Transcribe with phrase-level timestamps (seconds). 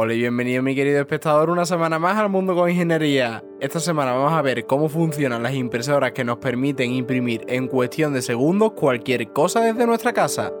[0.00, 3.42] Hola y bienvenido mi querido espectador una semana más al Mundo con Ingeniería.
[3.58, 8.12] Esta semana vamos a ver cómo funcionan las impresoras que nos permiten imprimir en cuestión
[8.12, 10.52] de segundos cualquier cosa desde nuestra casa.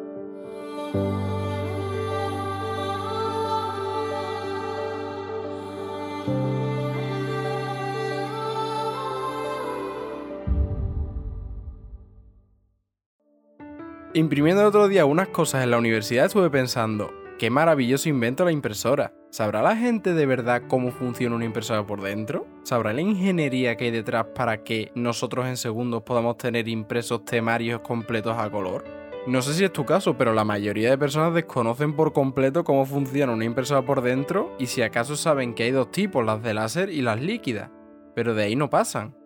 [14.14, 18.50] Imprimiendo el otro día unas cosas en la universidad estuve pensando, qué maravilloso invento la
[18.50, 19.12] impresora.
[19.30, 22.46] ¿Sabrá la gente de verdad cómo funciona una impresora por dentro?
[22.62, 27.80] ¿Sabrá la ingeniería que hay detrás para que nosotros en segundos podamos tener impresos temarios
[27.80, 28.84] completos a color?
[29.26, 32.86] No sé si es tu caso, pero la mayoría de personas desconocen por completo cómo
[32.86, 36.54] funciona una impresora por dentro y si acaso saben que hay dos tipos, las de
[36.54, 37.70] láser y las líquidas.
[38.14, 39.17] Pero de ahí no pasan.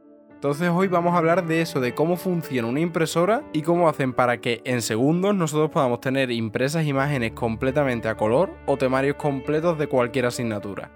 [0.42, 4.12] Entonces hoy vamos a hablar de eso, de cómo funciona una impresora y cómo hacen
[4.12, 9.78] para que en segundos nosotros podamos tener impresas imágenes completamente a color o temarios completos
[9.78, 10.90] de cualquier asignatura.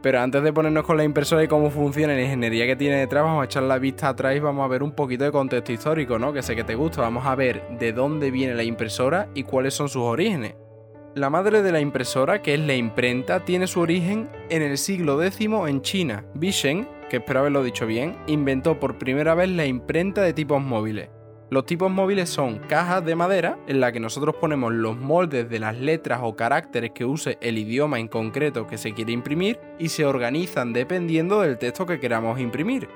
[0.00, 3.24] Pero antes de ponernos con la impresora y cómo funciona la ingeniería que tiene detrás,
[3.24, 6.18] vamos a echar la vista atrás y vamos a ver un poquito de contexto histórico,
[6.18, 6.32] ¿no?
[6.32, 7.02] Que sé que te gusta.
[7.02, 10.54] Vamos a ver de dónde viene la impresora y cuáles son sus orígenes.
[11.14, 15.22] La madre de la impresora, que es la imprenta, tiene su origen en el siglo
[15.22, 16.24] X en China.
[16.34, 21.08] Bishen que espero haberlo dicho bien, inventó por primera vez la imprenta de tipos móviles.
[21.48, 25.60] Los tipos móviles son cajas de madera en las que nosotros ponemos los moldes de
[25.60, 29.90] las letras o caracteres que use el idioma en concreto que se quiere imprimir y
[29.90, 32.88] se organizan dependiendo del texto que queramos imprimir.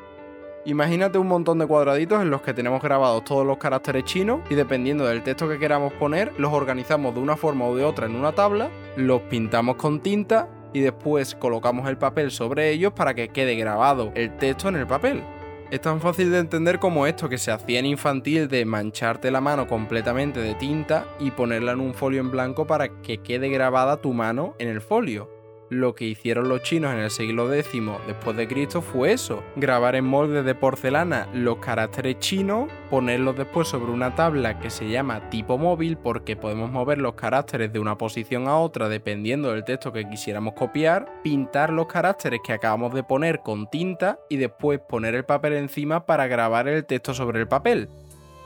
[0.65, 4.57] Imagínate un montón de cuadraditos en los que tenemos grabados todos los caracteres chinos y
[4.57, 8.17] dependiendo del texto que queramos poner, los organizamos de una forma u de otra en
[8.17, 13.29] una tabla, los pintamos con tinta y después colocamos el papel sobre ellos para que
[13.29, 15.23] quede grabado el texto en el papel.
[15.71, 19.41] Es tan fácil de entender como esto que se hacía en infantil de mancharte la
[19.41, 24.01] mano completamente de tinta y ponerla en un folio en blanco para que quede grabada
[24.01, 25.40] tu mano en el folio
[25.71, 27.71] lo que hicieron los chinos en el siglo X
[28.07, 33.69] después de Cristo fue eso, grabar en moldes de porcelana los caracteres chinos, ponerlos después
[33.69, 37.97] sobre una tabla que se llama tipo móvil porque podemos mover los caracteres de una
[37.97, 43.05] posición a otra dependiendo del texto que quisiéramos copiar, pintar los caracteres que acabamos de
[43.05, 47.49] poner con tinta y después poner el papel encima para grabar el texto sobre el
[47.49, 47.89] papel.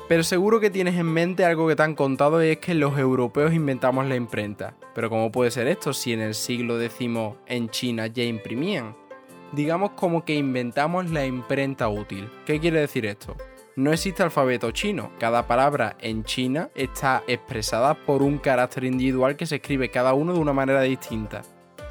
[0.07, 2.99] Pero seguro que tienes en mente algo que te han contado y es que los
[2.99, 4.75] europeos inventamos la imprenta.
[4.95, 7.09] Pero ¿cómo puede ser esto si en el siglo X
[7.47, 8.95] en China ya imprimían?
[9.53, 12.29] Digamos como que inventamos la imprenta útil.
[12.45, 13.35] ¿Qué quiere decir esto?
[13.77, 15.11] No existe alfabeto chino.
[15.19, 20.35] Cada palabra en China está expresada por un carácter individual que se escribe cada uno
[20.35, 21.43] de una manera distinta.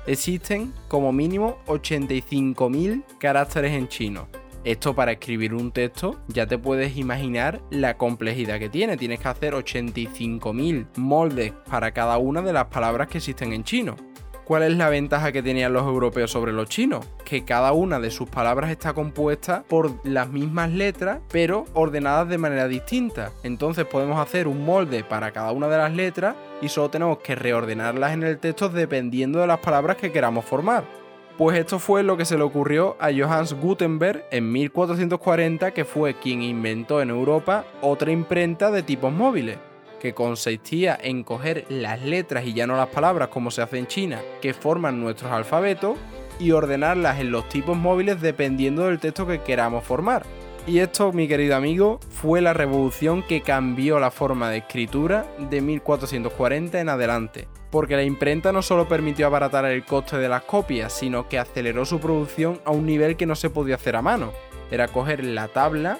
[0.05, 4.27] Existen como mínimo 85.000 caracteres en chino.
[4.63, 8.95] Esto para escribir un texto ya te puedes imaginar la complejidad que tiene.
[8.95, 13.97] Tienes que hacer 85.000 moldes para cada una de las palabras que existen en chino.
[14.45, 17.05] ¿Cuál es la ventaja que tenían los europeos sobre los chinos?
[17.25, 22.37] Que cada una de sus palabras está compuesta por las mismas letras, pero ordenadas de
[22.37, 23.31] manera distinta.
[23.43, 27.35] Entonces podemos hacer un molde para cada una de las letras y solo tenemos que
[27.35, 31.02] reordenarlas en el texto dependiendo de las palabras que queramos formar.
[31.37, 36.13] Pues esto fue lo que se le ocurrió a Johannes Gutenberg en 1440, que fue
[36.19, 39.57] quien inventó en Europa otra imprenta de tipos móviles,
[39.99, 43.87] que consistía en coger las letras y ya no las palabras como se hace en
[43.87, 45.97] China, que forman nuestros alfabetos,
[46.39, 50.23] y ordenarlas en los tipos móviles dependiendo del texto que queramos formar.
[50.65, 55.61] Y esto, mi querido amigo, fue la revolución que cambió la forma de escritura de
[55.61, 57.47] 1440 en adelante.
[57.73, 61.85] Porque la imprenta no solo permitió abaratar el coste de las copias, sino que aceleró
[61.85, 64.31] su producción a un nivel que no se podía hacer a mano.
[64.69, 65.97] Era coger la tabla,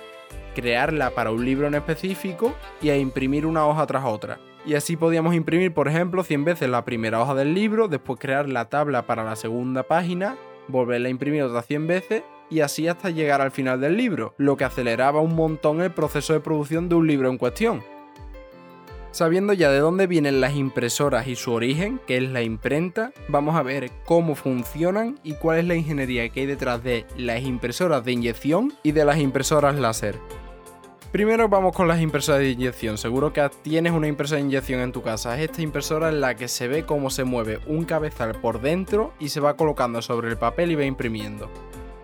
[0.54, 4.38] crearla para un libro en específico y a imprimir una hoja tras otra.
[4.68, 8.48] Y así podíamos imprimir, por ejemplo, 100 veces la primera hoja del libro, después crear
[8.48, 13.10] la tabla para la segunda página, volverla a imprimir otras 100 veces y así hasta
[13.10, 16.94] llegar al final del libro, lo que aceleraba un montón el proceso de producción de
[16.94, 17.84] un libro en cuestión.
[19.14, 23.56] Sabiendo ya de dónde vienen las impresoras y su origen, que es la imprenta, vamos
[23.56, 28.04] a ver cómo funcionan y cuál es la ingeniería que hay detrás de las impresoras
[28.04, 30.18] de inyección y de las impresoras láser.
[31.12, 32.98] Primero vamos con las impresoras de inyección.
[32.98, 35.38] Seguro que tienes una impresora de inyección en tu casa.
[35.38, 39.14] Es esta impresora en la que se ve cómo se mueve un cabezal por dentro
[39.20, 41.52] y se va colocando sobre el papel y va imprimiendo.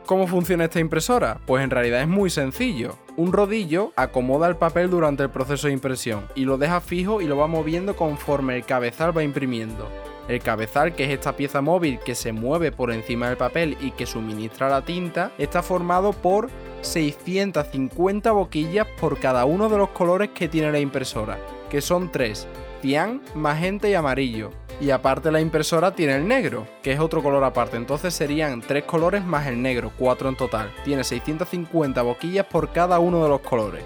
[0.10, 1.40] ¿Cómo funciona esta impresora?
[1.46, 2.98] Pues en realidad es muy sencillo.
[3.16, 7.26] Un rodillo acomoda el papel durante el proceso de impresión y lo deja fijo y
[7.26, 9.88] lo va moviendo conforme el cabezal va imprimiendo.
[10.28, 13.92] El cabezal, que es esta pieza móvil que se mueve por encima del papel y
[13.92, 16.50] que suministra la tinta, está formado por
[16.82, 21.38] 650 boquillas por cada uno de los colores que tiene la impresora,
[21.70, 22.48] que son tres,
[22.82, 24.50] cian, magenta y amarillo.
[24.80, 27.78] Y aparte la impresora tiene el negro, que es otro color aparte.
[27.78, 30.72] Entonces serían tres colores más el negro, cuatro en total.
[30.86, 33.84] Tiene 650 boquillas por cada uno de los colores.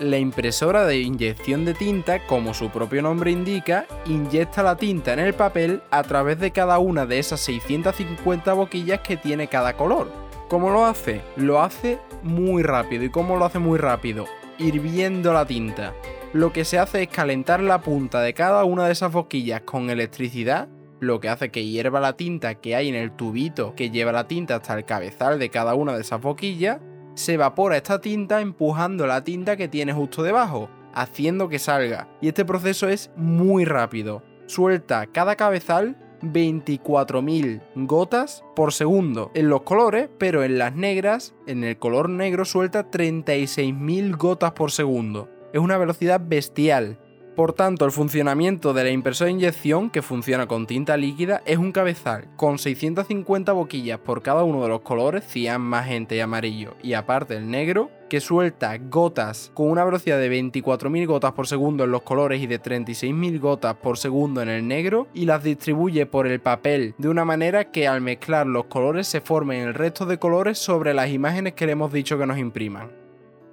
[0.00, 5.20] La impresora de inyección de tinta, como su propio nombre indica, inyecta la tinta en
[5.20, 10.10] el papel a través de cada una de esas 650 boquillas que tiene cada color.
[10.48, 11.20] ¿Cómo lo hace?
[11.36, 13.04] Lo hace muy rápido.
[13.04, 14.26] ¿Y cómo lo hace muy rápido?
[14.58, 15.94] Hirviendo la tinta.
[16.32, 19.90] Lo que se hace es calentar la punta de cada una de esas boquillas con
[19.90, 20.68] electricidad,
[20.98, 24.28] lo que hace que hierva la tinta que hay en el tubito que lleva la
[24.28, 26.80] tinta hasta el cabezal de cada una de esas boquillas
[27.14, 32.08] se evapora esta tinta empujando la tinta que tiene justo debajo, haciendo que salga.
[32.20, 34.22] Y este proceso es muy rápido.
[34.46, 41.64] Suelta cada cabezal 24.000 gotas por segundo en los colores, pero en las negras, en
[41.64, 45.28] el color negro suelta 36.000 gotas por segundo.
[45.52, 46.98] Es una velocidad bestial.
[47.36, 51.56] Por tanto, el funcionamiento de la impresora de inyección, que funciona con tinta líquida, es
[51.56, 56.74] un cabezal con 650 boquillas por cada uno de los colores, cian, magenta y amarillo,
[56.82, 61.84] y aparte el negro, que suelta gotas con una velocidad de 24.000 gotas por segundo
[61.84, 66.04] en los colores y de 36.000 gotas por segundo en el negro, y las distribuye
[66.04, 70.04] por el papel de una manera que al mezclar los colores se formen el resto
[70.04, 73.01] de colores sobre las imágenes que le hemos dicho que nos impriman.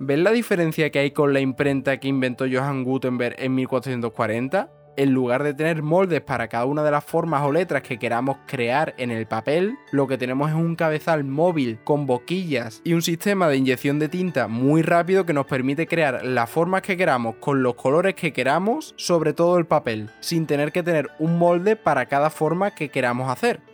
[0.01, 4.71] ¿Ves la diferencia que hay con la imprenta que inventó Johann Gutenberg en 1440?
[4.95, 8.37] En lugar de tener moldes para cada una de las formas o letras que queramos
[8.47, 13.01] crear en el papel, lo que tenemos es un cabezal móvil con boquillas y un
[13.01, 17.35] sistema de inyección de tinta muy rápido que nos permite crear las formas que queramos
[17.35, 21.75] con los colores que queramos sobre todo el papel, sin tener que tener un molde
[21.75, 23.68] para cada forma que queramos hacer.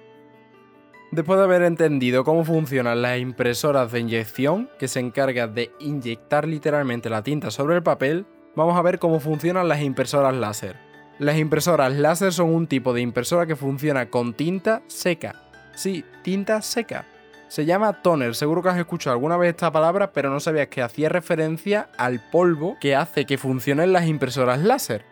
[1.16, 6.46] Después de haber entendido cómo funcionan las impresoras de inyección, que se encargan de inyectar
[6.46, 10.76] literalmente la tinta sobre el papel, vamos a ver cómo funcionan las impresoras láser.
[11.18, 15.42] Las impresoras láser son un tipo de impresora que funciona con tinta seca.
[15.74, 17.06] Sí, tinta seca.
[17.48, 20.82] Se llama toner, seguro que has escuchado alguna vez esta palabra, pero no sabías que
[20.82, 25.06] hacía referencia al polvo que hace que funcionen las impresoras láser.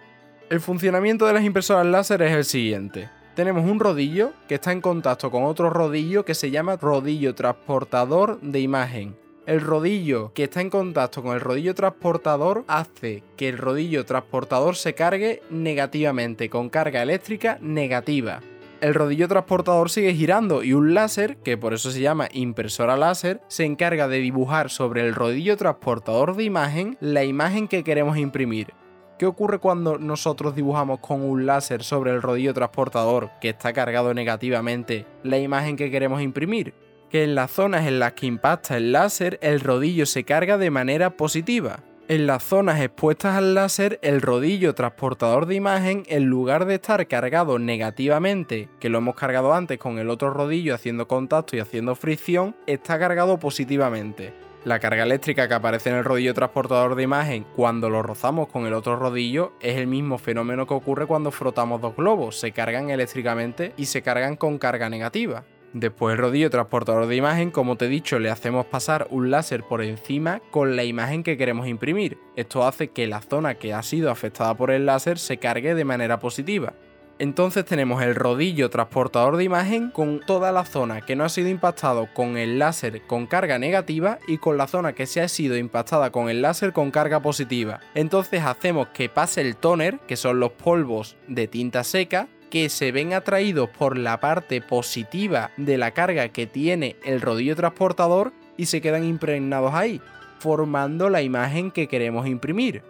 [0.49, 4.81] El funcionamiento de las impresoras láser es el siguiente tenemos un rodillo que está en
[4.81, 9.15] contacto con otro rodillo que se llama rodillo transportador de imagen.
[9.45, 14.77] El rodillo que está en contacto con el rodillo transportador hace que el rodillo transportador
[14.77, 18.39] se cargue negativamente, con carga eléctrica negativa.
[18.79, 23.41] El rodillo transportador sigue girando y un láser, que por eso se llama impresora láser,
[23.47, 28.73] se encarga de dibujar sobre el rodillo transportador de imagen la imagen que queremos imprimir.
[29.23, 34.13] ¿Qué ocurre cuando nosotros dibujamos con un láser sobre el rodillo transportador que está cargado
[34.13, 36.73] negativamente la imagen que queremos imprimir?
[37.09, 40.71] Que en las zonas en las que impacta el láser el rodillo se carga de
[40.71, 41.79] manera positiva.
[42.09, 47.07] En las zonas expuestas al láser, el rodillo transportador de imagen, en lugar de estar
[47.07, 51.95] cargado negativamente, que lo hemos cargado antes con el otro rodillo haciendo contacto y haciendo
[51.95, 54.33] fricción, está cargado positivamente.
[54.65, 58.65] La carga eléctrica que aparece en el rodillo transportador de imagen cuando lo rozamos con
[58.65, 62.89] el otro rodillo es el mismo fenómeno que ocurre cuando frotamos dos globos, se cargan
[62.89, 65.43] eléctricamente y se cargan con carga negativa.
[65.73, 69.63] Después el rodillo transportador de imagen, como te he dicho, le hacemos pasar un láser
[69.63, 72.17] por encima con la imagen que queremos imprimir.
[72.37, 75.83] Esto hace que la zona que ha sido afectada por el láser se cargue de
[75.83, 76.73] manera positiva.
[77.23, 81.47] Entonces tenemos el rodillo transportador de imagen con toda la zona que no ha sido
[81.47, 85.55] impactado con el láser con carga negativa y con la zona que se ha sido
[85.55, 87.79] impactada con el láser con carga positiva.
[87.95, 92.91] Entonces hacemos que pase el toner, que son los polvos de tinta seca, que se
[92.91, 98.65] ven atraídos por la parte positiva de la carga que tiene el rodillo transportador y
[98.65, 100.01] se quedan impregnados ahí,
[100.39, 102.83] formando la imagen que queremos imprimir.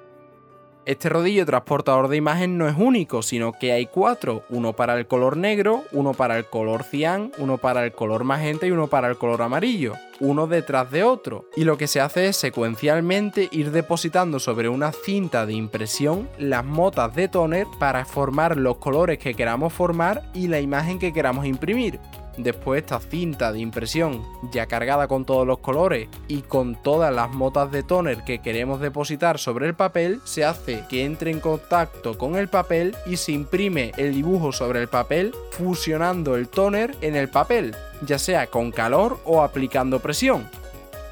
[0.85, 5.07] Este rodillo transportador de imagen no es único, sino que hay cuatro, uno para el
[5.07, 9.07] color negro, uno para el color cian, uno para el color magenta y uno para
[9.07, 11.45] el color amarillo, uno detrás de otro.
[11.55, 16.65] Y lo que se hace es secuencialmente ir depositando sobre una cinta de impresión las
[16.65, 21.45] motas de toner para formar los colores que queramos formar y la imagen que queramos
[21.45, 22.01] imprimir.
[22.37, 27.31] Después esta cinta de impresión ya cargada con todos los colores y con todas las
[27.31, 32.17] motas de toner que queremos depositar sobre el papel, se hace que entre en contacto
[32.17, 37.15] con el papel y se imprime el dibujo sobre el papel fusionando el toner en
[37.15, 40.49] el papel, ya sea con calor o aplicando presión.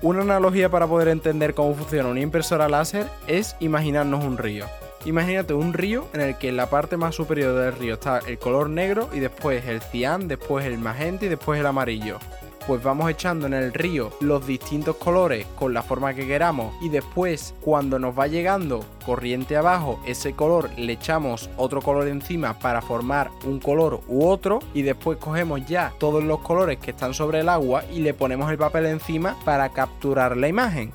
[0.01, 4.65] Una analogía para poder entender cómo funciona una impresora láser es imaginarnos un río.
[5.05, 8.37] Imagínate un río en el que en la parte más superior del río está el
[8.37, 12.19] color negro y después el cian, después el magenta y después el amarillo.
[12.67, 16.89] pues vamos echando en el río los distintos colores con la forma que queramos y
[16.89, 22.81] después cuando nos va llegando corriente abajo ese color le echamos otro color encima para
[22.81, 27.39] formar un color u otro y después cogemos ya todos los colores que están sobre
[27.39, 30.93] el agua y le ponemos el papel encima para capturar la imagen.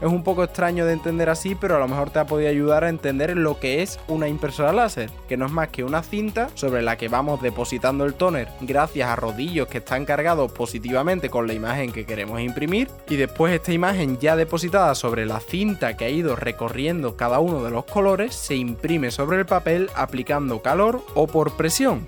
[0.00, 2.84] Es un poco extraño de entender así, pero a lo mejor te ha podido ayudar
[2.84, 6.48] a entender lo que es una impresora láser, que no es más que una cinta
[6.54, 11.48] sobre la que vamos depositando el toner gracias a rodillos que están cargados positivamente con
[11.48, 16.04] la imagen que queremos imprimir y después esta imagen ya depositada sobre la cinta que
[16.04, 21.02] ha ido recorriendo cada uno de los colores se imprime sobre el papel aplicando calor
[21.14, 22.06] o por presión.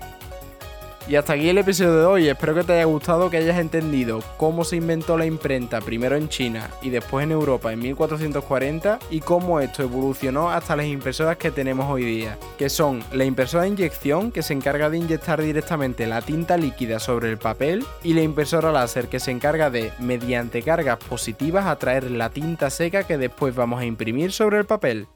[1.11, 4.23] Y hasta aquí el episodio de hoy, espero que te haya gustado, que hayas entendido
[4.37, 9.19] cómo se inventó la imprenta primero en China y después en Europa en 1440 y
[9.19, 13.71] cómo esto evolucionó hasta las impresoras que tenemos hoy día, que son la impresora de
[13.71, 18.21] inyección que se encarga de inyectar directamente la tinta líquida sobre el papel y la
[18.21, 23.53] impresora láser que se encarga de, mediante cargas positivas, atraer la tinta seca que después
[23.53, 25.09] vamos a imprimir sobre el papel.